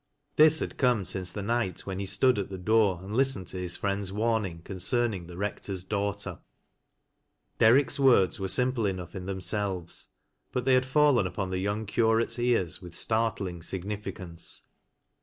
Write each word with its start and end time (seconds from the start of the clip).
This 0.35 0.57
had 0.57 0.79
come 0.79 1.05
since 1.05 1.31
the 1.31 1.43
night 1.43 1.81
when 1.85 1.99
he 1.99 2.07
stood 2.07 2.39
at 2.39 2.49
the 2.49 2.57
dooi 2.57 3.03
and 3.03 3.15
listened 3.15 3.45
to 3.49 3.57
his 3.57 3.75
friend's 3.75 4.11
warning 4.11 4.63
concerning 4.63 5.27
the 5.27 5.37
Rec 5.37 5.61
tor's 5.61 5.83
daughter. 5.83 6.39
Derrick's 7.59 7.99
words 7.99 8.39
were 8.39 8.47
simple 8.47 8.87
enough 8.87 9.13
in 9.13 9.27
tiiemselves, 9.27 10.07
but 10.51 10.65
they 10.65 10.73
had 10.73 10.87
fallen 10.87 11.27
up&n 11.27 11.51
the 11.51 11.59
young 11.59 11.85
Curate's 11.85 12.39
ears 12.39 12.81
with 12.81 12.95
startling 12.95 13.61
significance. 13.61 14.63